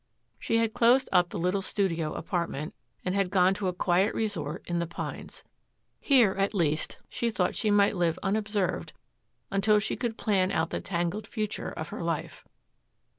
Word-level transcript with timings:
She 0.39 0.57
had 0.57 0.73
closed 0.73 1.09
up 1.11 1.29
the 1.29 1.37
little 1.37 1.61
studio 1.61 2.15
apartment, 2.15 2.73
and 3.05 3.13
had 3.13 3.29
gone 3.29 3.53
to 3.53 3.67
a 3.67 3.73
quiet 3.73 4.15
resort 4.15 4.63
in 4.65 4.79
the 4.79 4.87
pines. 4.87 5.43
Here, 5.99 6.31
at 6.39 6.55
least, 6.55 6.97
she 7.07 7.29
thought 7.29 7.53
she 7.53 7.69
might 7.69 7.95
live 7.95 8.17
unobserved 8.23 8.93
until 9.51 9.77
she 9.77 9.95
could 9.95 10.17
plan 10.17 10.51
out 10.51 10.71
the 10.71 10.81
tangled 10.81 11.27
future 11.27 11.69
of 11.69 11.89
her 11.89 12.01
life. 12.01 12.43